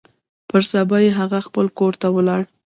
[0.49, 2.41] پر سبا يې هغه خپل کور ته ولاړ.